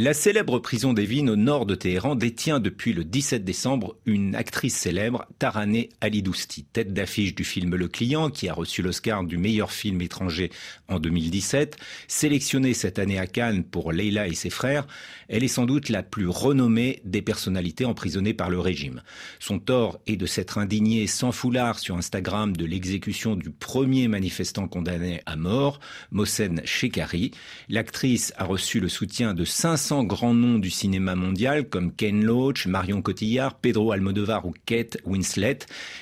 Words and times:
La 0.00 0.14
célèbre 0.14 0.60
prison 0.60 0.92
d'Evin 0.92 1.26
au 1.26 1.34
nord 1.34 1.66
de 1.66 1.74
Téhéran 1.74 2.14
détient 2.14 2.60
depuis 2.60 2.92
le 2.92 3.02
17 3.02 3.44
décembre 3.44 3.96
une 4.06 4.36
actrice 4.36 4.76
célèbre, 4.76 5.26
Taraneh 5.40 5.88
Alidousti, 6.00 6.62
tête 6.72 6.94
d'affiche 6.94 7.34
du 7.34 7.42
film 7.42 7.74
Le 7.74 7.88
Client, 7.88 8.30
qui 8.30 8.48
a 8.48 8.54
reçu 8.54 8.80
l'Oscar 8.80 9.24
du 9.24 9.38
meilleur 9.38 9.72
film 9.72 10.00
étranger 10.00 10.52
en 10.86 11.00
2017. 11.00 11.78
Sélectionnée 12.06 12.74
cette 12.74 13.00
année 13.00 13.18
à 13.18 13.26
Cannes 13.26 13.64
pour 13.64 13.90
Leila 13.90 14.28
et 14.28 14.34
ses 14.34 14.50
frères, 14.50 14.86
elle 15.28 15.42
est 15.42 15.48
sans 15.48 15.66
doute 15.66 15.88
la 15.88 16.04
plus 16.04 16.28
renommée 16.28 17.02
des 17.04 17.20
personnalités 17.20 17.84
emprisonnées 17.84 18.34
par 18.34 18.50
le 18.50 18.60
régime. 18.60 19.02
Son 19.40 19.58
tort 19.58 19.98
est 20.06 20.14
de 20.14 20.26
s'être 20.26 20.58
indignée 20.58 21.08
sans 21.08 21.32
foulard 21.32 21.80
sur 21.80 21.96
Instagram 21.96 22.56
de 22.56 22.66
l'exécution 22.66 23.34
du 23.34 23.50
premier 23.50 24.06
manifestant 24.06 24.68
condamné 24.68 25.22
à 25.26 25.34
mort, 25.34 25.80
Mohsen 26.12 26.62
Shekari. 26.64 27.32
L'actrice 27.68 28.32
a 28.36 28.44
reçu 28.44 28.78
le 28.78 28.88
soutien 28.88 29.34
de 29.34 29.44
500 29.44 29.87
grands 29.90 30.34
noms 30.34 30.58
du 30.58 30.70
cinéma 30.70 31.14
mondial 31.14 31.68
comme 31.68 31.92
Ken 31.92 32.22
Loach, 32.22 32.66
Marion 32.66 33.00
Cotillard, 33.00 33.54
Pedro 33.54 33.92
Almodovar 33.92 34.46
ou 34.46 34.52
Kate 34.66 34.98
Winslet. 35.04 35.60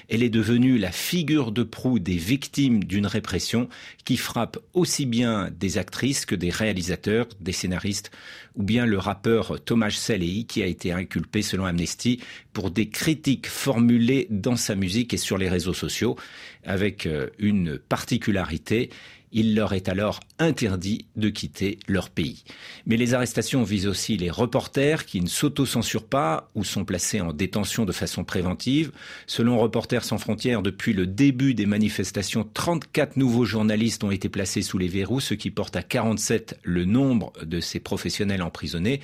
Elle 0.08 0.22
est 0.22 0.30
devenue 0.30 0.76
la 0.76 0.90
figure 0.90 1.52
de 1.52 1.62
proue 1.62 1.98
des 1.98 2.16
victimes 2.16 2.82
d'une 2.82 3.06
répression 3.06 3.68
qui 4.04 4.16
frappe 4.16 4.58
aussi 4.74 5.06
bien 5.06 5.50
des 5.56 5.78
actrices 5.78 6.26
que 6.26 6.34
des 6.34 6.50
réalisateurs, 6.50 7.26
des 7.40 7.52
scénaristes 7.52 8.10
ou 8.56 8.62
bien 8.62 8.86
le 8.86 8.98
rappeur 8.98 9.62
Thomas 9.64 9.90
Salei 9.90 10.44
qui 10.44 10.62
a 10.62 10.66
été 10.66 10.92
inculpé 10.92 11.42
selon 11.42 11.64
Amnesty 11.64 12.20
pour 12.52 12.70
des 12.70 12.88
critiques 12.88 13.46
formulées 13.46 14.26
dans 14.30 14.56
sa 14.56 14.74
musique 14.74 15.14
et 15.14 15.18
sur 15.18 15.38
les 15.38 15.48
réseaux 15.48 15.74
sociaux 15.74 16.16
avec 16.64 17.06
euh, 17.06 17.28
une 17.38 17.78
particularité 17.78 18.90
il 19.36 19.54
leur 19.54 19.74
est 19.74 19.90
alors 19.90 20.20
interdit 20.38 21.04
de 21.14 21.28
quitter 21.28 21.78
leur 21.88 22.08
pays. 22.08 22.42
Mais 22.86 22.96
les 22.96 23.12
arrestations 23.12 23.64
visent 23.64 23.86
aussi 23.86 24.16
les 24.16 24.30
reporters 24.30 25.04
qui 25.04 25.20
ne 25.20 25.26
s'auto-censurent 25.26 26.08
pas 26.08 26.50
ou 26.54 26.64
sont 26.64 26.86
placés 26.86 27.20
en 27.20 27.34
détention 27.34 27.84
de 27.84 27.92
façon 27.92 28.24
préventive. 28.24 28.92
Selon 29.26 29.58
Reporters 29.58 30.04
sans 30.04 30.16
frontières, 30.16 30.62
depuis 30.62 30.94
le 30.94 31.06
début 31.06 31.52
des 31.52 31.66
manifestations, 31.66 32.48
34 32.54 33.18
nouveaux 33.18 33.44
journalistes 33.44 34.04
ont 34.04 34.10
été 34.10 34.30
placés 34.30 34.62
sous 34.62 34.78
les 34.78 34.88
verrous, 34.88 35.20
ce 35.20 35.34
qui 35.34 35.50
porte 35.50 35.76
à 35.76 35.82
47 35.82 36.58
le 36.62 36.86
nombre 36.86 37.34
de 37.44 37.60
ces 37.60 37.78
professionnels 37.78 38.42
emprisonnés. 38.42 39.02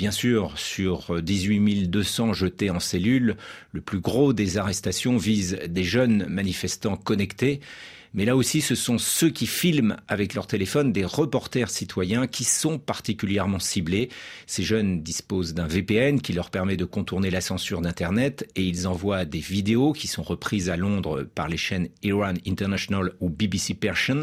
Bien 0.00 0.12
sûr, 0.12 0.58
sur 0.58 1.20
18 1.20 1.90
200 1.90 2.32
jetés 2.32 2.70
en 2.70 2.80
cellule, 2.80 3.36
le 3.72 3.82
plus 3.82 4.00
gros 4.00 4.32
des 4.32 4.56
arrestations 4.56 5.18
vise 5.18 5.58
des 5.68 5.84
jeunes 5.84 6.24
manifestants 6.26 6.96
connectés. 6.96 7.60
Mais 8.12 8.24
là 8.24 8.34
aussi, 8.34 8.60
ce 8.60 8.74
sont 8.74 8.98
ceux 8.98 9.30
qui 9.30 9.46
filment 9.46 9.96
avec 10.08 10.34
leur 10.34 10.48
téléphone 10.48 10.92
des 10.92 11.04
reporters 11.04 11.70
citoyens 11.70 12.26
qui 12.26 12.42
sont 12.42 12.76
particulièrement 12.78 13.60
ciblés. 13.60 14.08
Ces 14.48 14.64
jeunes 14.64 15.00
disposent 15.00 15.54
d'un 15.54 15.68
VPN 15.68 16.20
qui 16.20 16.32
leur 16.32 16.50
permet 16.50 16.76
de 16.76 16.84
contourner 16.84 17.30
la 17.30 17.40
censure 17.40 17.80
d'Internet 17.80 18.48
et 18.56 18.64
ils 18.64 18.88
envoient 18.88 19.24
des 19.24 19.38
vidéos 19.38 19.92
qui 19.92 20.08
sont 20.08 20.24
reprises 20.24 20.70
à 20.70 20.76
Londres 20.76 21.24
par 21.36 21.48
les 21.48 21.56
chaînes 21.56 21.88
Iran 22.02 22.34
International 22.48 23.12
ou 23.20 23.28
BBC 23.28 23.74
Persian. 23.74 24.22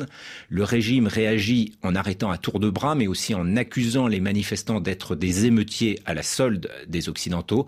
Le 0.49 0.63
régime 0.65 1.07
réagit 1.07 1.71
en 1.81 1.95
arrêtant 1.95 2.29
à 2.29 2.37
tour 2.37 2.59
de 2.59 2.69
bras, 2.69 2.93
mais 2.93 3.07
aussi 3.07 3.35
en 3.35 3.55
accusant 3.55 4.07
les 4.07 4.19
manifestants 4.19 4.81
d'être 4.81 5.15
des 5.15 5.45
émeutiers 5.45 5.66
à 6.05 6.13
la 6.13 6.23
solde 6.23 6.69
des 6.87 7.09
Occidentaux. 7.09 7.65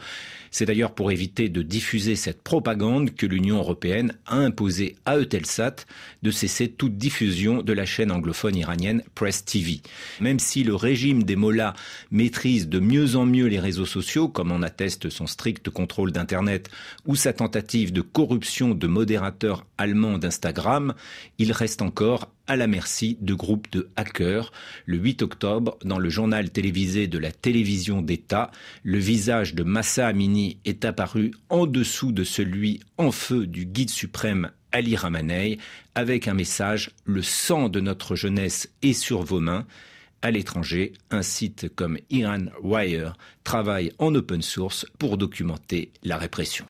C'est 0.51 0.65
d'ailleurs 0.65 0.95
pour 0.95 1.11
éviter 1.11 1.49
de 1.49 1.61
diffuser 1.61 2.15
cette 2.15 2.41
propagande 2.41 3.13
que 3.13 3.25
l'Union 3.25 3.57
européenne 3.57 4.17
a 4.25 4.37
imposé 4.37 4.95
à 5.05 5.17
Eutelsat 5.17 5.75
de 6.23 6.31
cesser 6.31 6.69
toute 6.69 6.97
diffusion 6.97 7.61
de 7.61 7.73
la 7.73 7.85
chaîne 7.85 8.11
anglophone 8.11 8.55
iranienne 8.55 9.03
Press 9.15 9.45
TV. 9.45 9.81
Même 10.19 10.39
si 10.39 10.63
le 10.63 10.75
régime 10.75 11.23
des 11.23 11.35
mollahs 11.35 11.75
maîtrise 12.11 12.67
de 12.67 12.79
mieux 12.79 13.15
en 13.15 13.25
mieux 13.25 13.45
les 13.45 13.59
réseaux 13.59 13.85
sociaux, 13.85 14.27
comme 14.27 14.51
en 14.51 14.61
atteste 14.61 15.09
son 15.09 15.27
strict 15.27 15.69
contrôle 15.69 16.11
d'Internet 16.11 16.69
ou 17.05 17.15
sa 17.15 17.33
tentative 17.33 17.93
de 17.93 18.01
corruption 18.01 18.73
de 18.73 18.87
modérateurs 18.87 19.65
allemands 19.77 20.17
d'Instagram, 20.17 20.93
il 21.37 21.51
reste 21.51 21.81
encore 21.81 22.31
à 22.49 22.55
la 22.55 22.67
merci 22.67 23.17
de 23.21 23.33
groupes 23.35 23.71
de 23.71 23.89
hackers. 23.95 24.51
Le 24.85 24.97
8 24.97 25.21
octobre, 25.21 25.77
dans 25.85 25.99
le 25.99 26.09
journal 26.09 26.49
télévisé 26.49 27.07
de 27.07 27.19
la 27.19 27.31
télévision 27.31 28.01
d'État, 28.01 28.51
le 28.83 28.97
visage 28.97 29.53
de 29.53 29.63
Massa 29.63 30.07
Amini 30.07 30.57
est 30.65 30.83
apparu 30.83 31.31
en 31.49 31.67
dessous 31.67 32.11
de 32.11 32.23
celui 32.23 32.81
en 32.97 33.11
feu 33.11 33.45
du 33.45 33.65
guide 33.65 33.91
suprême 33.91 34.51
Ali 34.71 34.95
Ramenei 34.95 35.59
avec 35.93 36.27
un 36.27 36.33
message 36.33 36.91
Le 37.05 37.21
sang 37.21 37.69
de 37.69 37.79
notre 37.79 38.15
jeunesse 38.15 38.69
est 38.81 38.93
sur 38.93 39.21
vos 39.21 39.39
mains. 39.39 39.67
À 40.23 40.31
l'étranger, 40.31 40.93
un 41.11 41.21
site 41.21 41.73
comme 41.75 41.99
Iran 42.09 42.45
Wire 42.63 43.13
travaille 43.43 43.91
en 43.99 44.13
open 44.15 44.41
source 44.41 44.87
pour 44.97 45.17
documenter 45.17 45.91
la 46.03 46.17
répression. 46.17 46.65